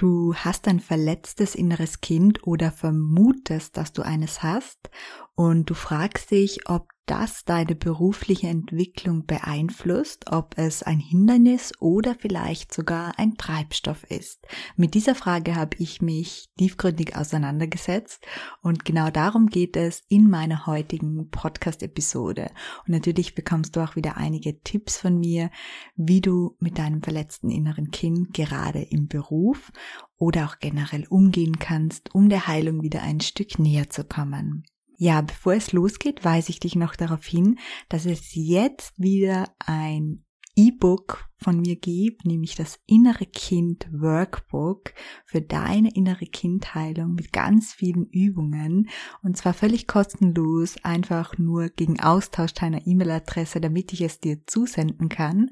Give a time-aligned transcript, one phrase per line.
[0.00, 4.88] Du hast ein verletztes inneres Kind oder vermutest, dass du eines hast
[5.34, 12.14] und du fragst dich, ob das deine berufliche Entwicklung beeinflusst, ob es ein Hindernis oder
[12.14, 14.46] vielleicht sogar ein Treibstoff ist.
[14.76, 18.24] Mit dieser Frage habe ich mich tiefgründig auseinandergesetzt
[18.62, 22.50] und genau darum geht es in meiner heutigen Podcast-Episode.
[22.86, 25.50] Und natürlich bekommst du auch wieder einige Tipps von mir,
[25.96, 29.72] wie du mit deinem verletzten inneren Kind gerade im Beruf
[30.16, 34.64] oder auch generell umgehen kannst, um der Heilung wieder ein Stück näher zu kommen.
[35.02, 40.26] Ja, bevor es losgeht, weise ich dich noch darauf hin, dass es jetzt wieder ein
[40.54, 44.92] E-Book von mir gibt, nämlich das Innere Kind Workbook
[45.24, 48.90] für deine innere Kindheilung mit ganz vielen Übungen
[49.22, 55.08] und zwar völlig kostenlos, einfach nur gegen Austausch deiner E-Mail-Adresse, damit ich es dir zusenden
[55.08, 55.48] kann.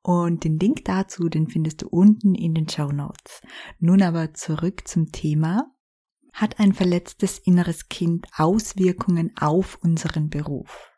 [0.00, 3.42] Und den Link dazu, den findest du unten in den Show Notes.
[3.78, 5.70] Nun aber zurück zum Thema
[6.36, 10.92] hat ein verletztes inneres Kind Auswirkungen auf unseren Beruf.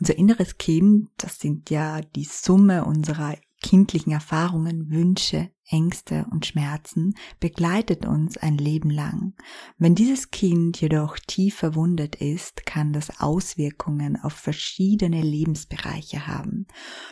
[0.00, 7.14] Unser inneres Kind, das sind ja die Summe unserer kindlichen Erfahrungen, Wünsche, Ängste und Schmerzen,
[7.38, 9.34] begleitet uns ein Leben lang.
[9.78, 16.66] Wenn dieses Kind jedoch tief verwundet ist, kann das Auswirkungen auf verschiedene Lebensbereiche haben,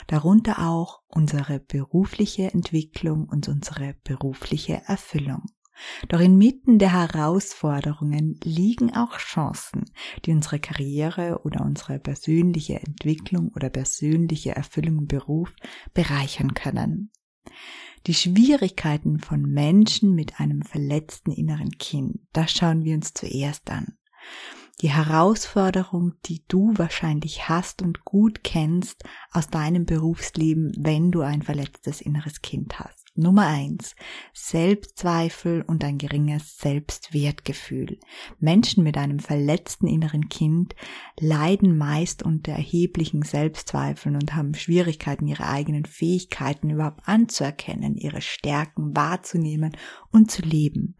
[0.09, 5.45] darunter auch unsere berufliche Entwicklung und unsere berufliche Erfüllung.
[6.09, 9.85] Doch inmitten der Herausforderungen liegen auch Chancen,
[10.25, 15.55] die unsere Karriere oder unsere persönliche Entwicklung oder persönliche Erfüllung im Beruf
[15.95, 17.11] bereichern können.
[18.07, 23.99] Die Schwierigkeiten von Menschen mit einem verletzten inneren Kind, das schauen wir uns zuerst an.
[24.81, 31.43] Die Herausforderung, die du wahrscheinlich hast und gut kennst aus deinem Berufsleben, wenn du ein
[31.43, 33.00] verletztes inneres Kind hast.
[33.21, 33.95] Nummer eins:
[34.35, 37.99] Selbstzweifel und ein geringes Selbstwertgefühl.
[38.39, 40.75] Menschen mit einem verletzten inneren Kind
[41.19, 48.97] leiden meist unter erheblichen Selbstzweifeln und haben Schwierigkeiten, ihre eigenen Fähigkeiten überhaupt anzuerkennen, ihre Stärken
[48.97, 49.77] wahrzunehmen
[50.11, 50.97] und zu leben.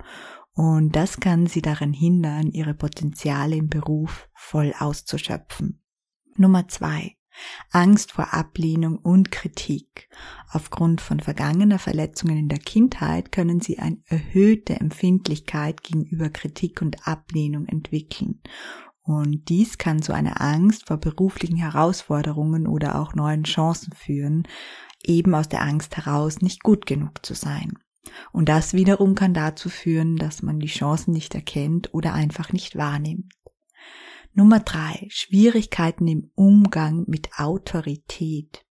[0.53, 5.83] Und das kann sie daran hindern, ihre Potenziale im Beruf voll auszuschöpfen.
[6.37, 7.17] Nummer zwei.
[7.71, 10.09] Angst vor Ablehnung und Kritik.
[10.51, 17.07] Aufgrund von vergangener Verletzungen in der Kindheit können sie eine erhöhte Empfindlichkeit gegenüber Kritik und
[17.07, 18.41] Ablehnung entwickeln.
[19.03, 24.47] Und dies kann zu einer Angst vor beruflichen Herausforderungen oder auch neuen Chancen führen,
[25.03, 27.73] eben aus der Angst heraus nicht gut genug zu sein.
[28.33, 32.77] Und das wiederum kann dazu führen, dass man die Chancen nicht erkennt oder einfach nicht
[32.77, 33.33] wahrnimmt.
[34.33, 38.65] Nummer drei, Schwierigkeiten im Umgang mit Autorität.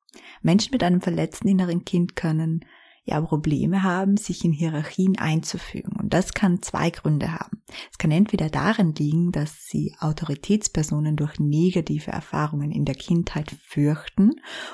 [0.42, 2.66] Menschen mit einem verletzten inneren Kind können
[3.04, 5.97] ja Probleme haben, sich in Hierarchien einzufügen.
[6.08, 7.62] Und das kann zwei Gründe haben.
[7.92, 14.32] Es kann entweder darin liegen, dass sie Autoritätspersonen durch negative Erfahrungen in der Kindheit fürchten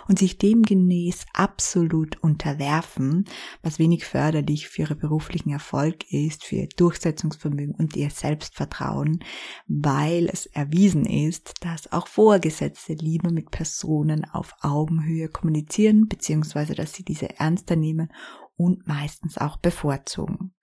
[0.07, 3.25] und sich demgemäß absolut unterwerfen,
[3.63, 9.23] was wenig förderlich für ihre beruflichen Erfolg ist, für ihr Durchsetzungsvermögen und ihr Selbstvertrauen,
[9.65, 16.93] weil es erwiesen ist, dass auch Vorgesetzte lieber mit Personen auf Augenhöhe kommunizieren, beziehungsweise dass
[16.93, 18.13] sie diese ernster nehmen
[18.55, 20.53] und meistens auch bevorzugen.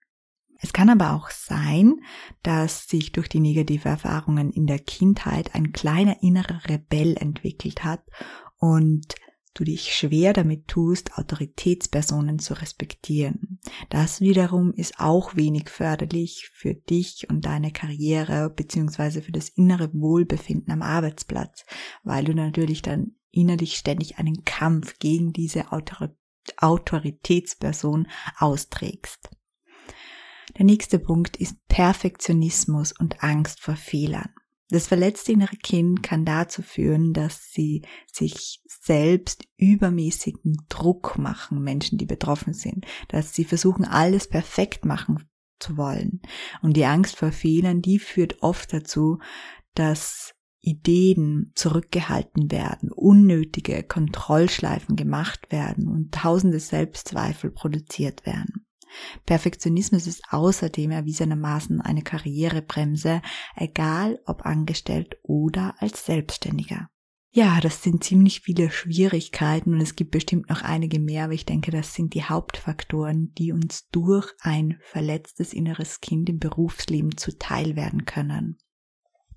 [0.61, 2.01] Es kann aber auch sein,
[2.43, 8.03] dass sich durch die negative Erfahrungen in der Kindheit ein kleiner innerer Rebell entwickelt hat
[8.57, 9.15] und
[9.53, 13.59] du dich schwer damit tust, Autoritätspersonen zu respektieren.
[13.89, 19.91] Das wiederum ist auch wenig förderlich für dich und deine Karriere beziehungsweise für das innere
[19.93, 21.65] Wohlbefinden am Arbeitsplatz,
[22.03, 26.17] weil du natürlich dann innerlich ständig einen Kampf gegen diese Autorität
[26.57, 28.07] Autoritätsperson
[28.37, 29.29] austrägst.
[30.61, 34.29] Der nächste Punkt ist Perfektionismus und Angst vor Fehlern.
[34.69, 41.97] Das verletzte innere Kind kann dazu führen, dass sie sich selbst übermäßigen Druck machen, Menschen,
[41.97, 45.27] die betroffen sind, dass sie versuchen, alles perfekt machen
[45.57, 46.21] zu wollen.
[46.61, 49.17] Und die Angst vor Fehlern, die führt oft dazu,
[49.73, 58.67] dass Ideen zurückgehalten werden, unnötige Kontrollschleifen gemacht werden und tausende Selbstzweifel produziert werden.
[59.25, 63.21] Perfektionismus ist außerdem erwiesenermaßen eine Karrierebremse,
[63.55, 66.89] egal ob angestellt oder als Selbstständiger.
[67.33, 71.45] Ja, das sind ziemlich viele Schwierigkeiten und es gibt bestimmt noch einige mehr, aber ich
[71.45, 77.77] denke, das sind die Hauptfaktoren, die uns durch ein verletztes inneres Kind im Berufsleben zuteil
[77.77, 78.57] werden können.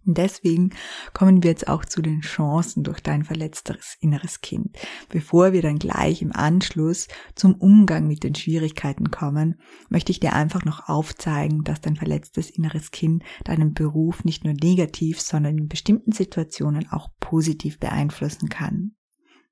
[0.07, 0.71] Deswegen
[1.15, 4.77] kommen wir jetzt auch zu den Chancen durch dein verletzteres inneres Kind.
[5.09, 10.35] Bevor wir dann gleich im Anschluss zum Umgang mit den Schwierigkeiten kommen, möchte ich dir
[10.35, 15.69] einfach noch aufzeigen, dass dein verletztes inneres Kind deinen Beruf nicht nur negativ, sondern in
[15.69, 18.95] bestimmten Situationen auch positiv beeinflussen kann.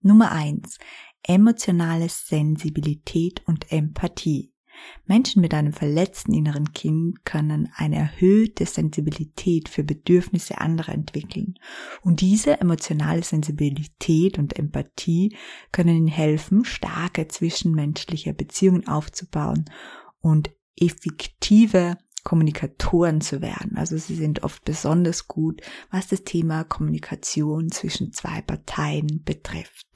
[0.02, 0.78] Nummer eins:
[1.22, 4.51] Emotionale Sensibilität und Empathie.
[5.06, 11.54] Menschen mit einem verletzten inneren Kind können eine erhöhte Sensibilität für Bedürfnisse anderer entwickeln.
[12.02, 15.36] Und diese emotionale Sensibilität und Empathie
[15.72, 19.64] können ihnen helfen, starke zwischenmenschliche Beziehungen aufzubauen
[20.20, 23.76] und effektive Kommunikatoren zu werden.
[23.76, 25.60] Also sie sind oft besonders gut,
[25.90, 29.91] was das Thema Kommunikation zwischen zwei Parteien betrifft.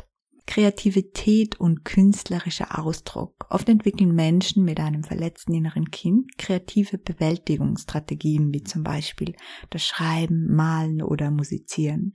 [0.46, 3.46] Kreativität und künstlerischer Ausdruck.
[3.50, 9.34] Oft entwickeln Menschen mit einem verletzten inneren Kind kreative Bewältigungsstrategien, wie zum Beispiel
[9.70, 12.14] das Schreiben, Malen oder Musizieren.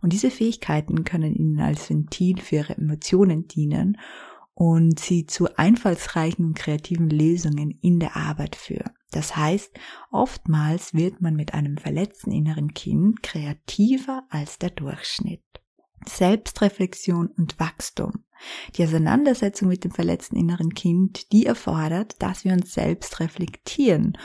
[0.00, 3.98] Und diese Fähigkeiten können ihnen als Ventil für ihre Emotionen dienen
[4.54, 8.92] und sie zu einfallsreichen und kreativen Lösungen in der Arbeit führen.
[9.10, 9.72] Das heißt,
[10.10, 15.42] oftmals wird man mit einem verletzten inneren Kind kreativer als der Durchschnitt.
[16.08, 18.24] Selbstreflexion und Wachstum.
[18.76, 24.18] Die Auseinandersetzung mit dem verletzten inneren Kind, die erfordert, dass wir uns selbst reflektieren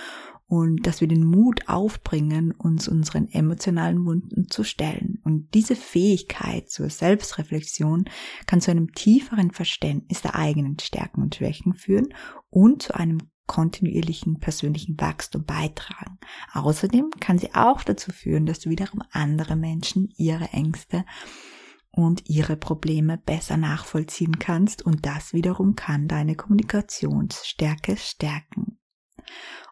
[0.48, 5.20] und dass wir den Mut aufbringen, uns unseren emotionalen Wunden zu stellen.
[5.24, 8.06] Und diese Fähigkeit zur Selbstreflexion
[8.46, 12.14] kann zu einem tieferen Verständnis der eigenen Stärken und Schwächen führen
[12.50, 16.18] und zu einem kontinuierlichen persönlichen Wachstum beitragen.
[16.54, 21.06] Außerdem kann sie auch dazu führen, dass wiederum andere Menschen ihre Ängste
[21.98, 28.78] und ihre Probleme besser nachvollziehen kannst und das wiederum kann deine Kommunikationsstärke stärken.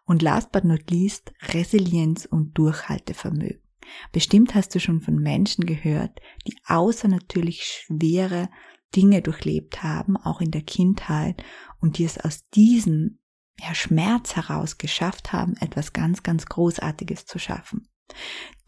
[0.06, 3.62] Und last but not least Resilienz und Durchhaltevermögen.
[4.12, 8.50] Bestimmt hast du schon von Menschen gehört, die außernatürlich schwere
[8.96, 11.44] Dinge durchlebt haben, auch in der Kindheit,
[11.80, 13.20] und die es aus diesem
[13.60, 17.88] ja, Schmerz heraus geschafft haben, etwas ganz, ganz Großartiges zu schaffen.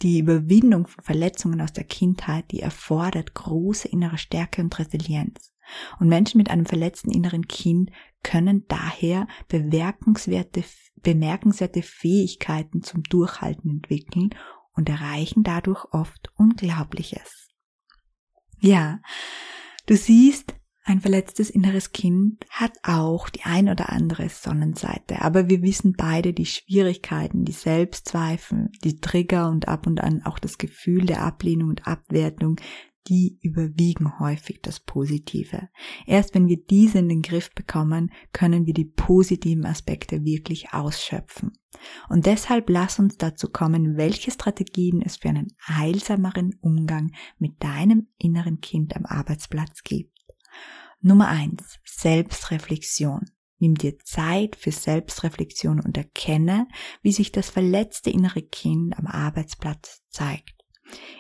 [0.02, 5.54] Die Überwindung von Verletzungen aus der Kindheit, die erfordert große innere Stärke und Resilienz.
[6.00, 7.92] Und Menschen mit einem verletzten inneren Kind
[8.24, 10.64] können daher bemerkenswerte,
[11.02, 14.30] bemerkenswerte Fähigkeiten zum Durchhalten entwickeln
[14.74, 17.50] und erreichen dadurch oft Unglaubliches.
[18.60, 19.02] Ja,
[19.88, 20.56] du siehst,
[20.88, 26.32] ein verletztes inneres Kind hat auch die ein oder andere Sonnenseite, aber wir wissen beide
[26.32, 31.70] die Schwierigkeiten, die Selbstzweifel, die Trigger und ab und an auch das Gefühl der Ablehnung
[31.70, 32.56] und Abwertung,
[33.08, 35.70] die überwiegen häufig das Positive.
[36.06, 41.52] Erst wenn wir diese in den Griff bekommen, können wir die positiven Aspekte wirklich ausschöpfen.
[42.10, 48.08] Und deshalb lass uns dazu kommen, welche Strategien es für einen heilsameren Umgang mit deinem
[48.18, 50.17] inneren Kind am Arbeitsplatz gibt.
[51.02, 53.26] Nummer eins: Selbstreflexion.
[53.60, 56.68] Nimm dir Zeit für Selbstreflexion und erkenne,
[57.02, 60.58] wie sich das verletzte innere Kind am Arbeitsplatz zeigt.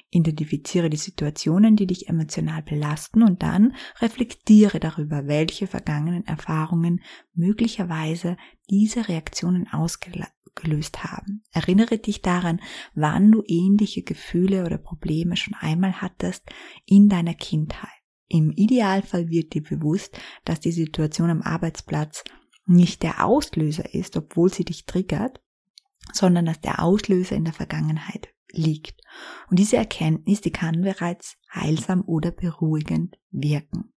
[0.09, 7.01] Identifiziere die Situationen, die dich emotional belasten und dann reflektiere darüber, welche vergangenen Erfahrungen
[7.33, 8.37] möglicherweise
[8.69, 11.43] diese Reaktionen ausgelöst haben.
[11.51, 12.61] Erinnere dich daran,
[12.93, 16.43] wann du ähnliche Gefühle oder Probleme schon einmal hattest
[16.85, 17.96] in deiner Kindheit.
[18.27, 22.23] Im Idealfall wird dir bewusst, dass die Situation am Arbeitsplatz
[22.65, 25.41] nicht der Auslöser ist, obwohl sie dich triggert,
[26.11, 29.01] sondern dass der Auslöser in der Vergangenheit liegt.
[29.49, 33.93] Und diese Erkenntnis, die kann bereits heilsam oder beruhigend wirken.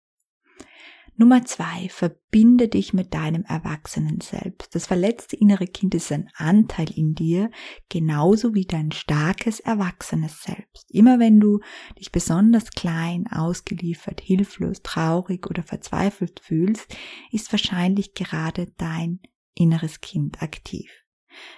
[1.21, 4.75] Nummer zwei, verbinde dich mit deinem Erwachsenen selbst.
[4.75, 7.50] Das verletzte innere Kind ist ein Anteil in dir,
[7.91, 10.91] genauso wie dein starkes erwachsenes Selbst.
[10.91, 11.61] Immer wenn du
[11.99, 16.97] dich besonders klein, ausgeliefert, hilflos, traurig oder verzweifelt fühlst,
[17.31, 19.21] ist wahrscheinlich gerade dein
[19.55, 21.05] inneres Kind aktiv.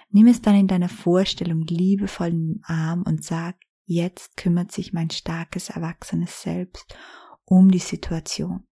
[0.09, 3.55] Nimm es dann in deiner Vorstellung liebevoll in den Arm und sag,
[3.85, 6.97] jetzt kümmert sich mein starkes erwachsenes Selbst
[7.45, 8.67] um die Situation.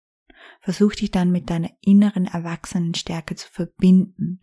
[0.60, 4.40] Versuch dich dann mit deiner inneren Erwachsenenstärke zu verbinden.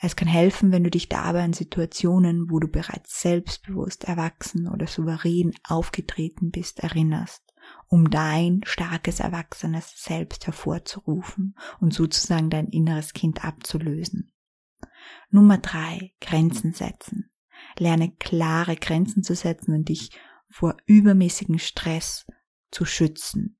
[0.00, 4.86] Es kann helfen, wenn du dich dabei an Situationen, wo du bereits selbstbewusst, erwachsen oder
[4.86, 7.42] souverän aufgetreten bist, erinnerst.
[7.88, 14.32] um dein starkes erwachsenes Selbst hervorzurufen und sozusagen dein inneres Kind abzulösen.
[15.30, 17.30] Nummer drei, Grenzen setzen.
[17.78, 20.10] Lerne klare Grenzen zu setzen und dich
[20.50, 22.26] vor übermäßigen Stress
[22.70, 23.56] zu schützen.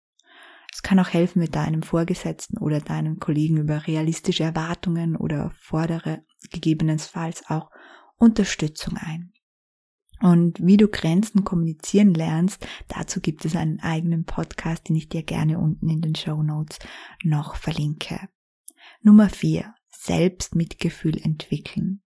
[0.74, 6.24] Es kann auch helfen, mit deinem Vorgesetzten oder deinem Kollegen über realistische Erwartungen oder fordere
[6.50, 7.70] gegebenenfalls auch
[8.16, 9.32] Unterstützung ein.
[10.20, 15.22] Und wie du Grenzen kommunizieren lernst, dazu gibt es einen eigenen Podcast, den ich dir
[15.22, 16.80] gerne unten in den Show Notes
[17.22, 18.28] noch verlinke.
[19.00, 22.02] Nummer vier: Selbstmitgefühl entwickeln.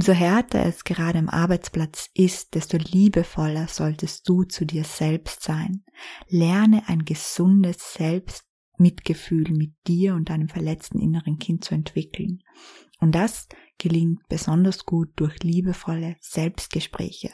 [0.00, 5.84] Umso härter es gerade am Arbeitsplatz ist, desto liebevoller solltest du zu dir selbst sein.
[6.26, 12.42] Lerne ein gesundes Selbstmitgefühl mit dir und deinem verletzten inneren Kind zu entwickeln.
[13.00, 17.32] Und das gelingt besonders gut durch liebevolle Selbstgespräche.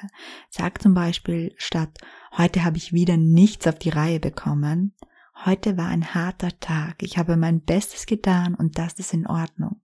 [0.50, 1.96] Sag zum Beispiel statt
[2.36, 4.96] heute habe ich wieder nichts auf die Reihe bekommen,
[5.44, 9.80] heute war ein harter Tag, ich habe mein Bestes getan und das ist in Ordnung.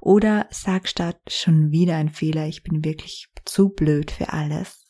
[0.00, 4.82] Oder sag statt schon wieder ein Fehler, ich bin wirklich zu blöd für alles.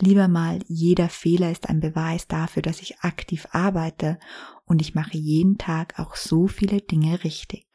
[0.00, 4.18] Lieber mal, jeder Fehler ist ein Beweis dafür, dass ich aktiv arbeite
[4.64, 7.66] und ich mache jeden Tag auch so viele Dinge richtig.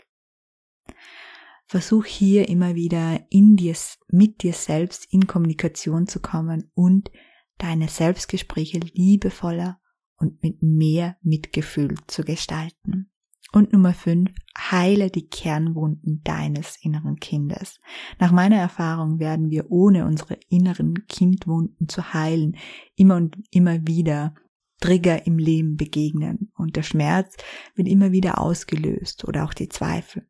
[1.66, 3.76] Versuch hier immer wieder in dir,
[4.10, 7.12] mit dir selbst in Kommunikation zu kommen und
[7.58, 9.80] deine Selbstgespräche liebevoller
[10.18, 13.12] und mit mehr Mitgefühl zu gestalten.
[13.54, 17.80] Und Nummer fünf, heile die Kernwunden deines inneren Kindes.
[18.20, 22.58] Nach meiner Erfahrung werden wir ohne unsere inneren Kindwunden zu heilen
[22.96, 24.36] immer und immer wieder
[24.80, 27.36] Trigger im Leben begegnen und der Schmerz
[27.76, 30.28] wird immer wieder ausgelöst oder auch die Zweifel.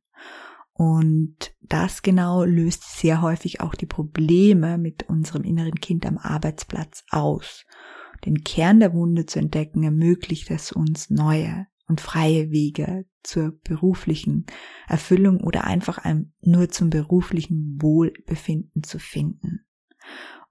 [0.74, 7.04] Und das genau löst sehr häufig auch die Probleme mit unserem inneren Kind am Arbeitsplatz
[7.10, 7.66] aus.
[8.26, 14.46] Den Kern der Wunde zu entdecken ermöglicht es uns neue und freie Wege zur beruflichen
[14.88, 16.04] Erfüllung oder einfach
[16.42, 19.66] nur zum beruflichen Wohlbefinden zu finden.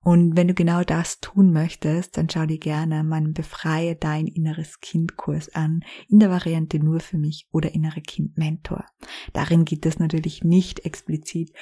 [0.07, 4.79] Und wenn du genau das tun möchtest, dann schau dir gerne meinen Befreie dein inneres
[4.79, 8.85] Kind Kurs an, in der Variante nur für mich oder innere Kind Mentor.
[9.33, 11.53] Darin geht es natürlich nicht explizit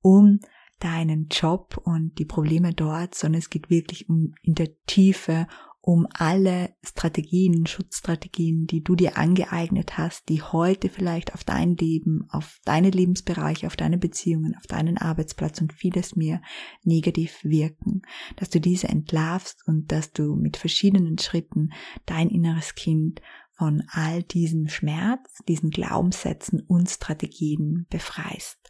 [0.00, 0.38] um
[0.78, 5.48] deinen Job und die Probleme dort, sondern es geht wirklich um in der Tiefe
[5.88, 12.26] um alle Strategien, Schutzstrategien, die du dir angeeignet hast, die heute vielleicht auf dein Leben,
[12.28, 16.42] auf deine Lebensbereiche, auf deine Beziehungen, auf deinen Arbeitsplatz und vieles mehr
[16.82, 18.02] negativ wirken,
[18.36, 21.70] dass du diese entlarvst und dass du mit verschiedenen Schritten
[22.04, 28.67] dein inneres Kind von all diesem Schmerz, diesen Glaubenssätzen und Strategien befreist.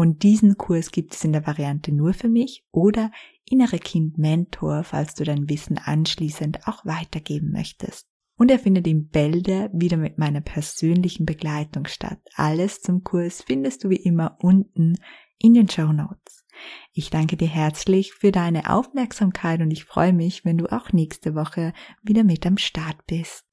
[0.00, 3.12] Und diesen Kurs gibt es in der Variante nur für mich oder
[3.44, 8.08] innere Kind Mentor, falls du dein Wissen anschließend auch weitergeben möchtest.
[8.38, 12.18] Und er findet in Bälde wieder mit meiner persönlichen Begleitung statt.
[12.34, 14.96] Alles zum Kurs findest du wie immer unten
[15.36, 16.46] in den Show Notes.
[16.94, 21.34] Ich danke dir herzlich für deine Aufmerksamkeit und ich freue mich, wenn du auch nächste
[21.34, 23.49] Woche wieder mit am Start bist.